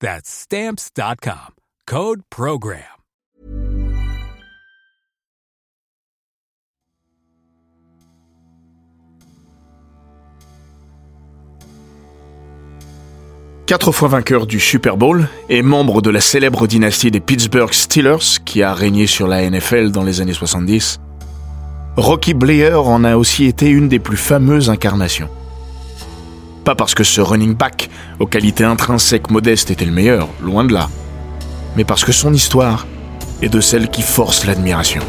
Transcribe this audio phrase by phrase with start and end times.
[0.00, 1.54] That's Stamps.com.
[1.86, 2.82] Code Program.
[13.66, 18.40] Quatre fois vainqueur du Super Bowl et membre de la célèbre dynastie des Pittsburgh Steelers
[18.44, 21.00] qui a régné sur la NFL dans les années 70,
[21.96, 25.30] Rocky Blair en a aussi été une des plus fameuses incarnations.
[26.66, 30.72] Pas parce que ce running back, aux qualités intrinsèques modestes, était le meilleur, loin de
[30.72, 30.88] là,
[31.76, 32.88] mais parce que son histoire
[33.40, 35.00] est de celles qui forcent l'admiration.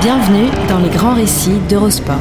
[0.00, 2.14] Bienvenue dans les grands récits d'Eurosport.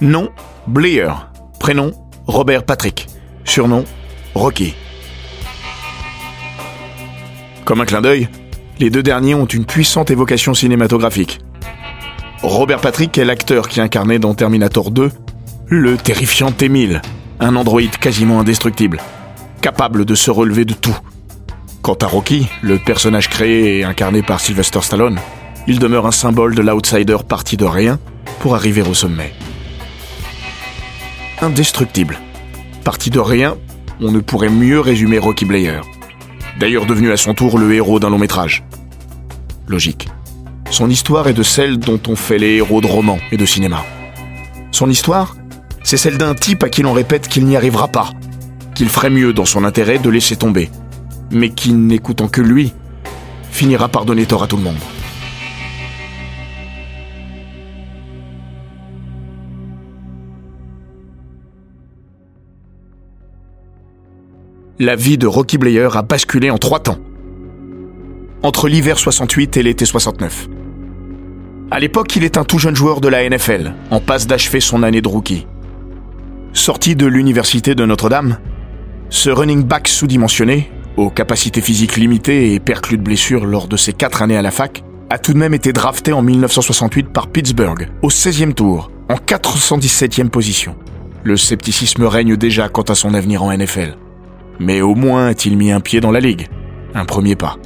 [0.00, 0.28] Nom
[0.68, 1.28] Blair.
[1.58, 1.90] Prénom
[2.28, 3.08] Robert Patrick.
[3.44, 3.84] Surnom
[4.32, 4.74] Rocky.
[7.64, 8.28] Comme un clin d'œil,
[8.78, 11.40] les deux derniers ont une puissante évocation cinématographique.
[12.44, 15.10] Robert Patrick est l'acteur qui incarnait dans Terminator 2
[15.66, 17.02] le terrifiant T-1000,
[17.40, 19.00] un androïde quasiment indestructible,
[19.62, 20.96] capable de se relever de tout.
[21.82, 25.18] Quant à Rocky, le personnage créé et incarné par Sylvester Stallone,
[25.66, 27.98] il demeure un symbole de l'outsider parti de rien
[28.38, 29.32] pour arriver au sommet.
[31.40, 32.18] Indestructible.
[32.82, 33.56] Parti de rien,
[34.00, 35.82] on ne pourrait mieux résumer Rocky Blair.
[36.58, 38.64] D'ailleurs devenu à son tour le héros d'un long métrage.
[39.68, 40.08] Logique.
[40.70, 43.84] Son histoire est de celle dont on fait les héros de romans et de cinéma.
[44.72, 45.36] Son histoire,
[45.84, 48.10] c'est celle d'un type à qui l'on répète qu'il n'y arrivera pas,
[48.74, 50.70] qu'il ferait mieux dans son intérêt de laisser tomber,
[51.30, 52.72] mais qui, n'écoutant que lui,
[53.52, 54.78] finira par donner tort à tout le monde.
[64.80, 66.98] La vie de Rocky Blair a basculé en trois temps.
[68.44, 70.48] Entre l'hiver 68 et l'été 69.
[71.72, 74.84] À l'époque, il est un tout jeune joueur de la NFL, en passe d'achever son
[74.84, 75.48] année de rookie.
[76.52, 78.38] Sorti de l'université de Notre-Dame,
[79.10, 83.92] ce running back sous-dimensionné, aux capacités physiques limitées et perclus de blessures lors de ses
[83.92, 87.88] quatre années à la fac, a tout de même été drafté en 1968 par Pittsburgh,
[88.02, 90.76] au 16e tour, en 417e position.
[91.24, 93.96] Le scepticisme règne déjà quant à son avenir en NFL.
[94.58, 96.48] Mais au moins a-t-il mis un pied dans la ligue.
[96.94, 97.56] Un premier pas.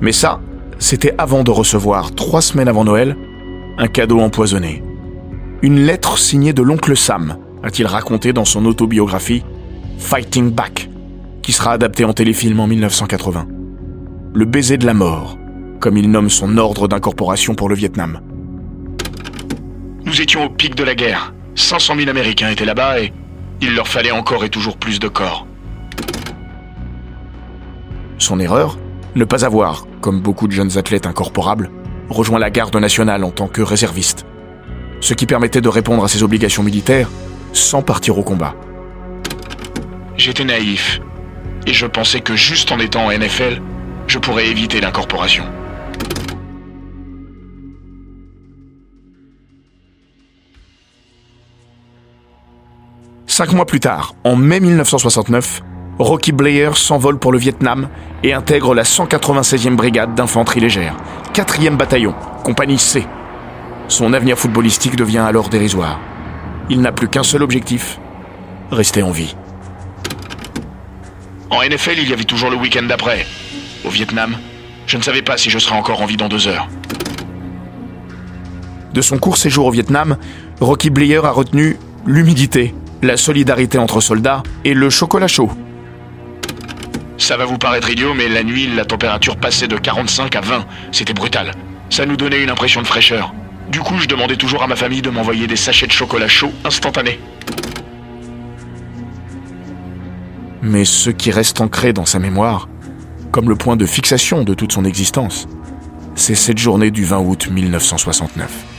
[0.00, 0.40] Mais ça,
[0.78, 3.16] c'était avant de recevoir, trois semaines avant Noël,
[3.78, 4.82] un cadeau empoisonné.
[5.62, 9.42] Une lettre signée de l'oncle Sam, a-t-il raconté dans son autobiographie
[9.98, 10.90] Fighting Back,
[11.42, 13.46] qui sera adaptée en téléfilm en 1980.
[14.34, 15.38] Le baiser de la mort,
[15.80, 18.20] comme il nomme son ordre d'incorporation pour le Vietnam.
[20.04, 21.34] Nous étions au pic de la guerre.
[21.54, 23.12] 500 000 Américains étaient là-bas et
[23.60, 25.46] il leur fallait encore et toujours plus de corps.
[28.18, 28.78] Son erreur
[29.14, 31.70] Ne pas avoir, comme beaucoup de jeunes athlètes incorporables,
[32.08, 34.26] rejoint la garde nationale en tant que réserviste.
[35.00, 37.10] Ce qui permettait de répondre à ses obligations militaires
[37.52, 38.54] sans partir au combat.
[40.16, 41.00] J'étais naïf.
[41.66, 43.60] Et je pensais que juste en étant en NFL,
[44.06, 45.44] je pourrais éviter l'incorporation.
[53.36, 55.60] Cinq mois plus tard, en mai 1969,
[55.98, 57.90] Rocky Blair s'envole pour le Vietnam
[58.22, 60.96] et intègre la 196e brigade d'infanterie légère,
[61.34, 63.04] 4e bataillon, compagnie C.
[63.88, 66.00] Son avenir footballistique devient alors dérisoire.
[66.70, 68.00] Il n'a plus qu'un seul objectif,
[68.70, 69.36] rester en vie.
[71.50, 73.26] En NFL, il y avait toujours le week-end d'après.
[73.84, 74.38] Au Vietnam,
[74.86, 76.70] je ne savais pas si je serais encore en vie dans deux heures.
[78.94, 80.16] De son court séjour au Vietnam,
[80.58, 85.50] Rocky Blair a retenu l'humidité, la solidarité entre soldats et le chocolat chaud.
[87.18, 90.66] Ça va vous paraître idiot, mais la nuit, la température passait de 45 à 20.
[90.92, 91.52] C'était brutal.
[91.90, 93.34] Ça nous donnait une impression de fraîcheur.
[93.70, 96.52] Du coup, je demandais toujours à ma famille de m'envoyer des sachets de chocolat chaud
[96.64, 97.18] instantanés.
[100.62, 102.68] Mais ce qui reste ancré dans sa mémoire,
[103.30, 105.48] comme le point de fixation de toute son existence,
[106.14, 108.75] c'est cette journée du 20 août 1969.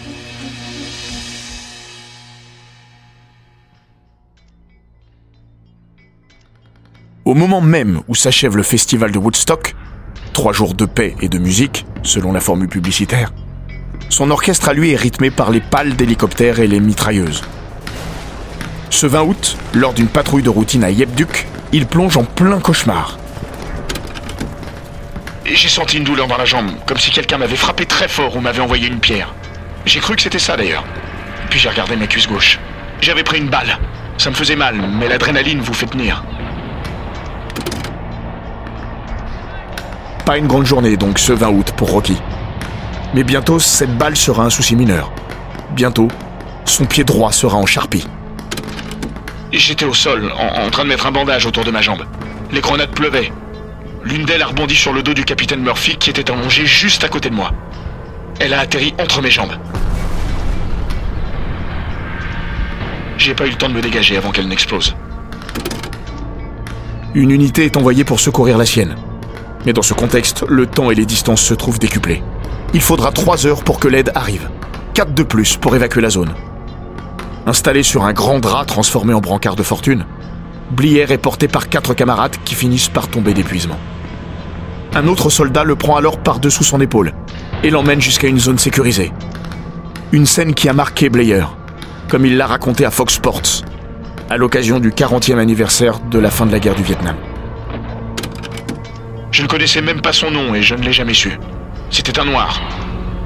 [7.28, 9.76] Au moment même où s'achève le festival de Woodstock,
[10.32, 13.34] trois jours de paix et de musique, selon la formule publicitaire,
[14.08, 17.44] son orchestre à lui est rythmé par les pales d'hélicoptères et les mitrailleuses.
[18.90, 23.20] Ce 20 août, lors d'une patrouille de routine à Yepduk, il plonge en plein cauchemar.
[25.44, 28.40] J'ai senti une douleur dans la jambe, comme si quelqu'un m'avait frappé très fort ou
[28.40, 29.36] m'avait envoyé une pierre.
[29.86, 30.86] J'ai cru que c'était ça d'ailleurs.
[31.50, 32.58] Puis j'ai regardé ma cuisse gauche.
[33.02, 33.80] J'avais pris une balle.
[34.18, 36.24] Ça me faisait mal, mais l'adrénaline vous fait tenir.
[40.28, 42.18] Pas une grande journée donc ce 20 août pour Rocky.
[43.14, 45.10] Mais bientôt, cette balle sera un souci mineur.
[45.72, 46.10] Bientôt,
[46.66, 48.06] son pied droit sera en charpie.
[49.54, 52.04] J'étais au sol, en, en train de mettre un bandage autour de ma jambe.
[52.52, 53.32] Les grenades pleuvaient.
[54.04, 57.08] L'une d'elles a rebondi sur le dos du capitaine Murphy qui était allongé juste à
[57.08, 57.54] côté de moi.
[58.42, 59.54] Elle a atterri entre mes jambes.
[63.18, 64.94] J'ai pas eu le temps de me dégager avant qu'elle n'explose.
[67.16, 68.98] Une unité est envoyée pour secourir la sienne.
[69.66, 72.24] Mais dans ce contexte, le temps et les distances se trouvent décuplés.
[72.74, 74.50] Il faudra trois heures pour que l'aide arrive.
[74.94, 76.34] Quatre de plus pour évacuer la zone.
[77.46, 80.06] Installé sur un grand drap transformé en brancard de fortune,
[80.72, 83.78] Blier est porté par quatre camarades qui finissent par tomber d'épuisement.
[84.94, 87.14] Un autre soldat le prend alors par-dessous son épaule
[87.64, 89.14] et l'emmène jusqu'à une zone sécurisée.
[90.12, 91.56] Une scène qui a marqué Blair,
[92.10, 93.64] comme il l'a raconté à Fox Sports,
[94.30, 97.16] à l'occasion du 40e anniversaire de la fin de la guerre du Vietnam.
[99.38, 101.38] Je ne connaissais même pas son nom et je ne l'ai jamais su.
[101.92, 102.60] C'était un noir.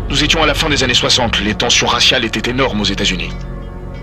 [0.09, 3.29] Nous étions à la fin des années 60, les tensions raciales étaient énormes aux États-Unis.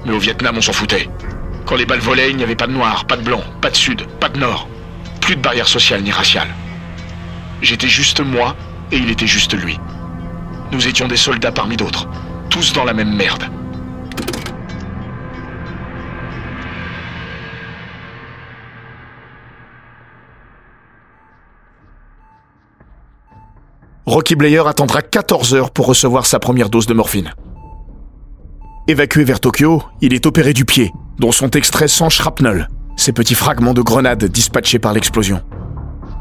[0.07, 1.11] Mais au Vietnam, on s'en foutait.
[1.67, 3.77] Quand les balles volaient, il n'y avait pas de noir, pas de blanc, pas de
[3.77, 4.71] sud, pas de nord.
[5.21, 6.49] Plus de barrière sociale ni raciale.
[7.61, 8.57] J'étais juste moi
[8.91, 9.79] et il était juste lui.
[10.73, 12.09] Nous étions des soldats parmi d'autres,
[12.49, 13.51] tous dans la même merde.
[24.09, 27.35] Rocky Blair attendra 14 heures pour recevoir sa première dose de morphine.
[28.87, 33.35] Évacué vers Tokyo, il est opéré du pied, dont sont extraits sans shrapnel, ces petits
[33.35, 35.43] fragments de grenades dispatchés par l'explosion.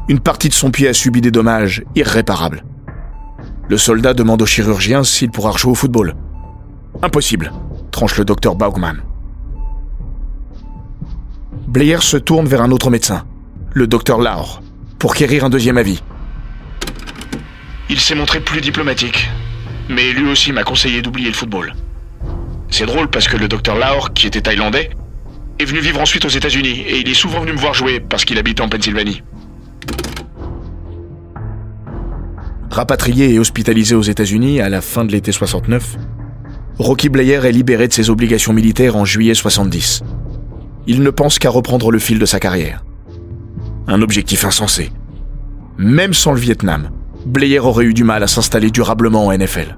[0.06, 2.62] Une partie de son pied a subi des dommages irréparables.
[3.70, 6.14] Le soldat demande au chirurgien s'il pourra rejouer au football.
[7.00, 7.54] Impossible,
[7.90, 8.98] tranche le docteur Baugman.
[11.66, 13.24] Blair se tourne vers un autre médecin,
[13.72, 14.60] le docteur Laure,
[14.98, 16.02] pour quérir un deuxième avis.
[17.90, 19.30] Il s'est montré plus diplomatique,
[19.88, 21.74] mais lui aussi m'a conseillé d'oublier le football.
[22.70, 24.90] C'est drôle parce que le docteur Laure, qui était thaïlandais,
[25.58, 28.24] est venu vivre ensuite aux États-Unis et il est souvent venu me voir jouer parce
[28.24, 29.22] qu'il habitait en Pennsylvanie.
[32.70, 35.96] Rapatrié et hospitalisé aux États-Unis à la fin de l'été 69,
[36.78, 40.02] Rocky Blair est libéré de ses obligations militaires en juillet 70.
[40.86, 42.84] Il ne pense qu'à reprendre le fil de sa carrière.
[43.88, 44.92] Un objectif insensé.
[45.78, 46.90] Même sans le Vietnam,
[47.28, 49.76] Blair aurait eu du mal à s'installer durablement en NFL.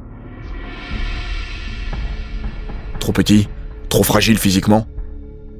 [3.00, 3.48] Trop petit,
[3.88, 4.86] trop fragile physiquement,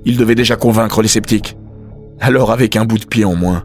[0.05, 1.57] il devait déjà convaincre les sceptiques.
[2.21, 3.65] Alors avec un bout de pied en moins.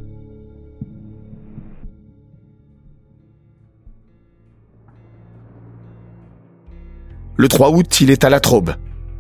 [7.38, 8.76] Le 3 août, il est à la Trobe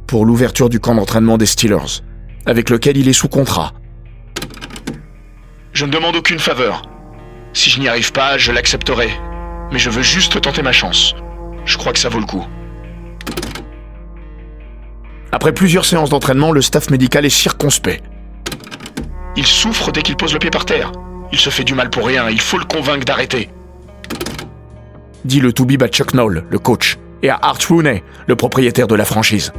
[0.07, 2.01] pour l'ouverture du camp d'entraînement des Steelers,
[2.47, 3.73] avec lequel il est sous contrat.
[5.73, 6.94] Je ne demande aucune faveur.
[7.55, 9.09] Si je n'y arrive pas, je l'accepterai.
[9.71, 11.15] Mais je veux juste tenter ma chance.
[11.63, 12.45] Je crois que ça vaut le coup.
[15.31, 18.03] Après plusieurs séances d'entraînement, le staff médical est circonspect.
[19.37, 20.91] Il souffre dès qu'il pose le pied par terre.
[21.31, 23.49] Il se fait du mal pour rien, il faut le convaincre d'arrêter.
[25.23, 28.95] Dit le toubib à Chuck Knoll, le coach, et à Art Rooney, le propriétaire de
[28.95, 29.53] la franchise.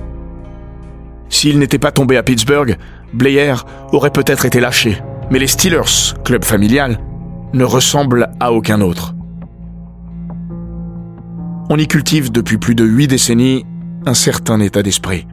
[1.31, 2.77] S'il n'était pas tombé à Pittsburgh,
[3.15, 4.99] Blair aurait peut-être été lâché.
[5.31, 6.99] Mais les Steelers, club familial,
[7.53, 9.15] ne ressemblent à aucun autre.
[11.69, 13.65] On y cultive depuis plus de huit décennies
[14.07, 15.27] un certain état d'esprit.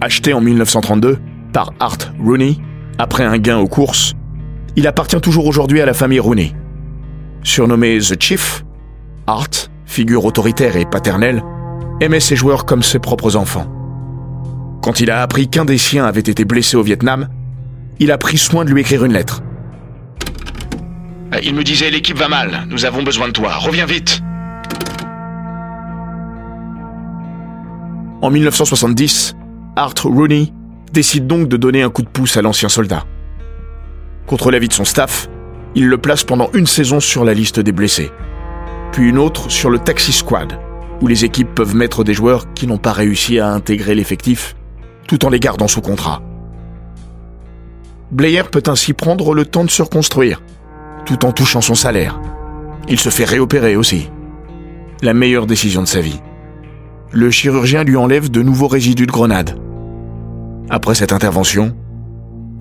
[0.00, 1.18] Acheté en 1932
[1.52, 2.58] par Art Rooney,
[2.98, 4.12] après un gain aux courses,
[4.76, 6.52] il appartient toujours aujourd'hui à la famille Rooney.
[7.42, 8.64] Surnommé The Chief,
[9.26, 11.42] Art figure autoritaire et paternelle,
[12.00, 13.70] aimait ses joueurs comme ses propres enfants.
[14.82, 17.28] Quand il a appris qu'un des siens avait été blessé au Vietnam,
[18.00, 19.42] il a pris soin de lui écrire une lettre.
[21.34, 24.20] Euh, Il me disait l'équipe va mal, nous avons besoin de toi, reviens vite.
[28.22, 29.34] En 1970,
[29.76, 30.52] Art Rooney
[30.92, 33.04] décide donc de donner un coup de pouce à l'ancien soldat.
[34.26, 35.28] Contre l'avis de son staff,
[35.74, 38.10] il le place pendant une saison sur la liste des blessés,
[38.92, 40.58] puis une autre sur le Taxi Squad,
[41.02, 44.56] où les équipes peuvent mettre des joueurs qui n'ont pas réussi à intégrer l'effectif,
[45.08, 46.22] tout en les gardant sous contrat.
[48.14, 50.40] Blair peut ainsi prendre le temps de se reconstruire,
[51.04, 52.20] tout en touchant son salaire.
[52.88, 54.08] Il se fait réopérer aussi.
[55.02, 56.20] La meilleure décision de sa vie.
[57.10, 59.58] Le chirurgien lui enlève de nouveaux résidus de grenades.
[60.70, 61.76] Après cette intervention,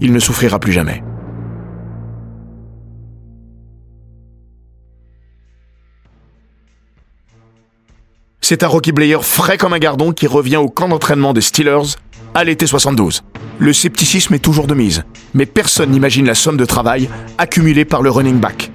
[0.02, 1.04] il ne souffrira plus jamais.
[8.42, 11.96] C'est un Rocky Blair frais comme un gardon qui revient au camp d'entraînement des Steelers
[12.34, 13.24] à l'été 72.
[13.60, 18.02] Le scepticisme est toujours de mise, mais personne n'imagine la somme de travail accumulée par
[18.02, 18.72] le running back.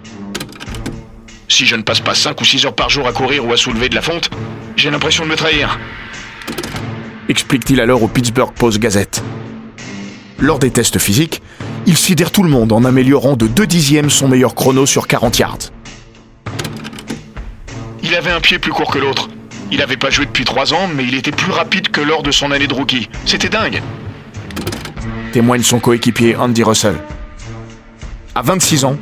[1.49, 3.57] Si je ne passe pas 5 ou 6 heures par jour à courir ou à
[3.57, 4.31] soulever de la fonte,
[4.77, 5.79] j'ai l'impression de me trahir.
[7.29, 9.23] explique-t-il alors au Pittsburgh Post Gazette.
[10.39, 11.43] Lors des tests physiques,
[11.87, 15.39] il sidère tout le monde en améliorant de 2 dixièmes son meilleur chrono sur 40
[15.39, 15.59] yards.
[18.03, 19.29] Il avait un pied plus court que l'autre.
[19.71, 22.31] Il n'avait pas joué depuis 3 ans, mais il était plus rapide que lors de
[22.31, 23.09] son année de rookie.
[23.27, 23.83] C'était dingue.
[25.33, 26.97] témoigne son coéquipier Andy Russell.
[28.35, 28.97] À 26 ans,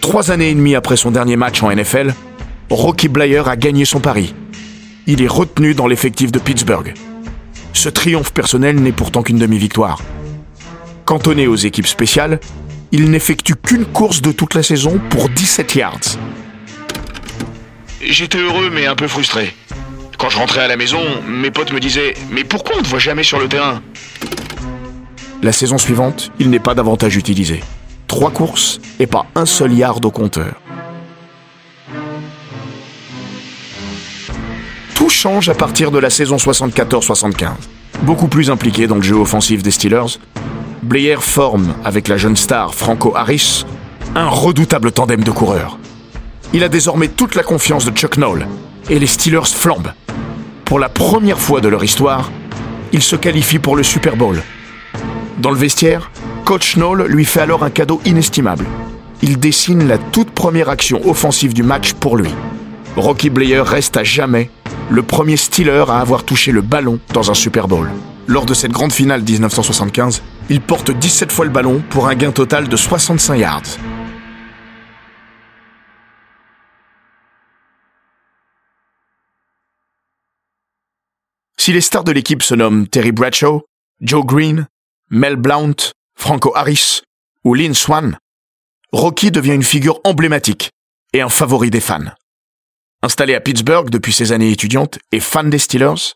[0.00, 2.14] trois années et demie après son dernier match en NFL,
[2.68, 4.34] Rocky Blair a gagné son pari.
[5.06, 6.94] Il est retenu dans l'effectif de Pittsburgh.
[7.72, 10.00] Ce triomphe personnel n'est pourtant qu'une demi-victoire.
[11.04, 12.38] Cantonné aux équipes spéciales,
[12.92, 16.18] il n'effectue qu'une course de toute la saison pour 17 yards.
[18.02, 19.54] J'étais heureux, mais un peu frustré.
[20.22, 22.88] Quand je rentrais à la maison, mes potes me disaient Mais pourquoi on ne te
[22.88, 23.82] voit jamais sur le terrain?
[25.42, 27.60] La saison suivante, il n'est pas davantage utilisé.
[28.06, 30.54] Trois courses et pas un seul yard au compteur.
[34.94, 37.48] Tout change à partir de la saison 74-75.
[38.02, 40.20] Beaucoup plus impliqué dans le jeu offensif des Steelers,
[40.84, 43.64] Blair forme, avec la jeune star Franco Harris,
[44.14, 45.78] un redoutable tandem de coureurs.
[46.52, 48.46] Il a désormais toute la confiance de Chuck Noll,
[48.88, 49.92] et les Steelers flambent.
[50.72, 52.32] Pour la première fois de leur histoire,
[52.94, 54.42] ils se qualifient pour le Super Bowl.
[55.36, 56.10] Dans le vestiaire,
[56.46, 58.64] Coach Noll lui fait alors un cadeau inestimable.
[59.20, 62.30] Il dessine la toute première action offensive du match pour lui.
[62.96, 64.48] Rocky Blair reste à jamais
[64.88, 67.90] le premier Steeler à avoir touché le ballon dans un Super Bowl.
[68.26, 72.32] Lors de cette grande finale 1975, il porte 17 fois le ballon pour un gain
[72.32, 73.76] total de 65 yards.
[81.64, 83.62] Si les stars de l'équipe se nomment Terry Bradshaw,
[84.00, 84.66] Joe Green,
[85.10, 87.02] Mel Blount, Franco Harris
[87.44, 88.18] ou Lynn Swan,
[88.90, 90.72] Rocky devient une figure emblématique
[91.12, 92.10] et un favori des fans.
[93.04, 96.14] Installé à Pittsburgh depuis ses années étudiantes et fan des Steelers,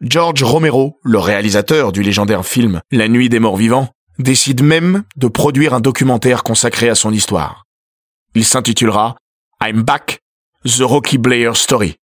[0.00, 5.28] George Romero, le réalisateur du légendaire film La Nuit des Morts Vivants, décide même de
[5.28, 7.66] produire un documentaire consacré à son histoire.
[8.34, 9.18] Il s'intitulera
[9.62, 10.20] I'm Back,
[10.64, 11.98] The Rocky Blair Story.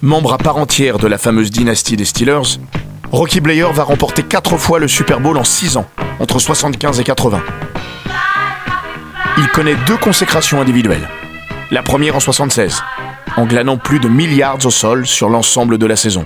[0.00, 2.60] Membre à part entière de la fameuse dynastie des Steelers,
[3.10, 5.86] Rocky Blair va remporter quatre fois le Super Bowl en 6 ans,
[6.20, 7.42] entre 75 et 80.
[9.38, 11.08] Il connaît deux consécrations individuelles.
[11.72, 12.80] La première en 76,
[13.36, 16.24] en glanant plus de milliards au sol sur l'ensemble de la saison.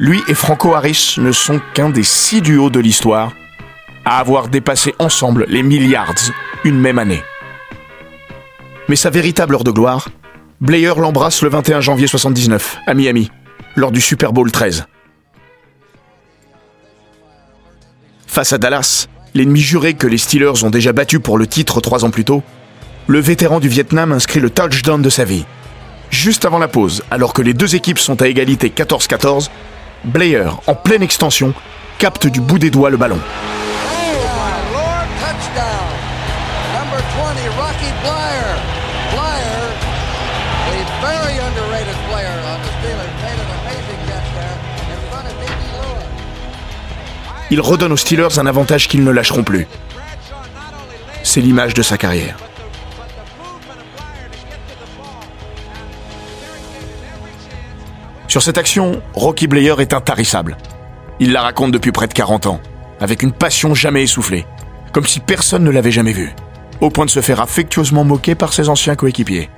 [0.00, 3.32] Lui et Franco Harris ne sont qu'un des six duos de l'histoire
[4.04, 6.14] à avoir dépassé ensemble les milliards
[6.64, 7.22] une même année.
[8.88, 10.08] Mais sa véritable heure de gloire,
[10.60, 13.30] Blair l'embrasse le 21 janvier 79 à Miami,
[13.74, 14.86] lors du Super Bowl 13.
[18.26, 22.06] Face à Dallas, l'ennemi juré que les Steelers ont déjà battu pour le titre trois
[22.06, 22.42] ans plus tôt,
[23.06, 25.44] le vétéran du Vietnam inscrit le touchdown de sa vie.
[26.08, 29.50] Juste avant la pause, alors que les deux équipes sont à égalité 14-14,
[30.04, 31.52] Blair, en pleine extension,
[31.98, 33.18] capte du bout des doigts le ballon.
[47.50, 49.66] Il redonne aux Steelers un avantage qu'ils ne lâcheront plus.
[51.22, 52.36] C'est l'image de sa carrière.
[58.28, 60.56] Sur cette action, Rocky Blair est intarissable.
[61.20, 62.60] Il la raconte depuis près de 40 ans,
[63.00, 64.44] avec une passion jamais essoufflée,
[64.92, 66.34] comme si personne ne l'avait jamais vu,
[66.80, 69.48] au point de se faire affectueusement moquer par ses anciens coéquipiers.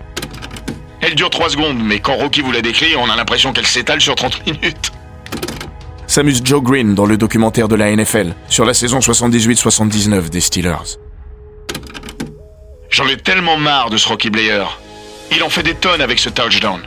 [1.00, 4.00] Elle dure 3 secondes, mais quand Rocky vous la décrit, on a l'impression qu'elle s'étale
[4.00, 4.92] sur 30 minutes.
[6.08, 10.96] S'amuse Joe Green dans le documentaire de la NFL sur la saison 78-79 des Steelers.
[12.88, 14.80] J'en ai tellement marre de ce Rocky Blair.
[15.30, 16.80] Il en fait des tonnes avec ce touchdown.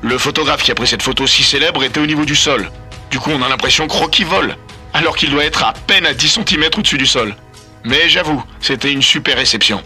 [0.00, 2.70] Le photographe qui a pris cette photo si célèbre était au niveau du sol.
[3.10, 4.56] Du coup, on a l'impression que Rocky vole,
[4.94, 7.36] alors qu'il doit être à peine à 10 cm au-dessus du sol.
[7.84, 9.82] Mais j'avoue, c'était une super réception.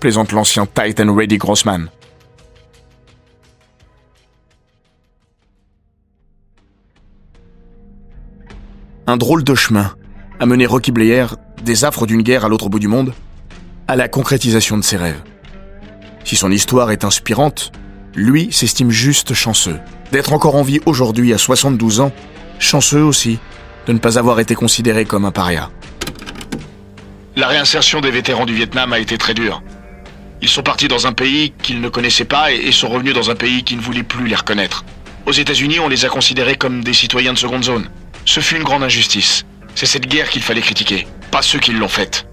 [0.00, 1.90] Plaisante l'ancien Titan Reddy Grossman.
[9.10, 9.92] Un drôle de chemin
[10.38, 13.12] a mené Rocky Blair des affres d'une guerre à l'autre bout du monde
[13.88, 15.20] à la concrétisation de ses rêves.
[16.22, 17.72] Si son histoire est inspirante,
[18.14, 19.80] lui s'estime juste chanceux
[20.12, 22.12] d'être encore en vie aujourd'hui à 72 ans,
[22.60, 23.40] chanceux aussi
[23.88, 25.72] de ne pas avoir été considéré comme un paria.
[27.34, 29.60] La réinsertion des vétérans du Vietnam a été très dure.
[30.40, 33.34] Ils sont partis dans un pays qu'ils ne connaissaient pas et sont revenus dans un
[33.34, 34.84] pays qui ne voulait plus les reconnaître.
[35.26, 37.88] Aux États-Unis, on les a considérés comme des citoyens de seconde zone.
[38.24, 39.44] Ce fut une grande injustice.
[39.74, 42.26] C'est cette guerre qu'il fallait critiquer, pas ceux qui l'ont faite.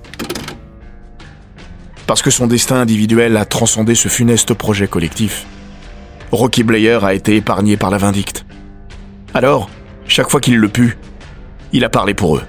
[2.05, 5.45] Parce que son destin individuel a transcendé ce funeste projet collectif,
[6.31, 8.45] Rocky Blair a été épargné par la vindicte.
[9.33, 9.69] Alors,
[10.07, 10.97] chaque fois qu'il le put,
[11.71, 12.43] il a parlé pour eux.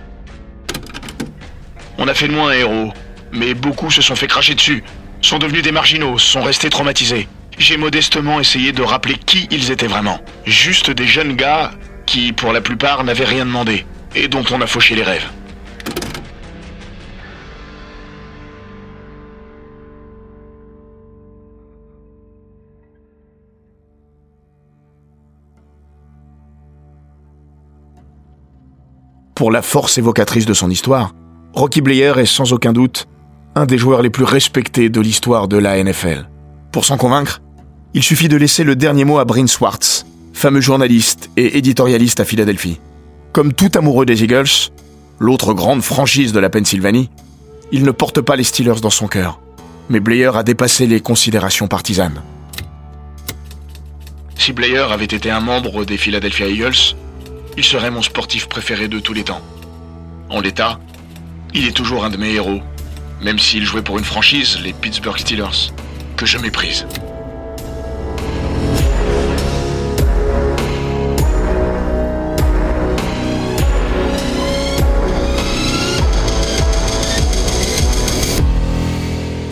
[1.96, 2.92] On a fait de moi un héros,
[3.32, 4.82] mais beaucoup se sont fait cracher dessus,
[5.20, 7.28] sont devenus des marginaux, sont restés traumatisés.
[7.58, 10.20] J'ai modestement essayé de rappeler qui ils étaient vraiment.
[10.46, 11.72] Juste des jeunes gars
[12.08, 13.84] qui, pour la plupart, n'avaient rien demandé,
[14.14, 15.28] et dont on a fauché les rêves.
[29.34, 31.14] Pour la force évocatrice de son histoire,
[31.52, 33.06] Rocky Blair est sans aucun doute
[33.54, 36.28] un des joueurs les plus respectés de l'histoire de la NFL.
[36.72, 37.42] Pour s'en convaincre,
[37.92, 40.06] il suffit de laisser le dernier mot à Bryn Swartz,
[40.38, 42.80] fameux journaliste et éditorialiste à Philadelphie.
[43.32, 44.70] Comme tout amoureux des Eagles,
[45.18, 47.10] l'autre grande franchise de la Pennsylvanie,
[47.72, 49.40] il ne porte pas les Steelers dans son cœur.
[49.90, 52.22] Mais Blair a dépassé les considérations partisanes.
[54.36, 56.94] Si Blair avait été un membre des Philadelphia Eagles,
[57.56, 59.42] il serait mon sportif préféré de tous les temps.
[60.30, 60.78] En l'état,
[61.52, 62.60] il est toujours un de mes héros,
[63.20, 65.72] même s'il jouait pour une franchise, les Pittsburgh Steelers,
[66.16, 66.86] que je méprise.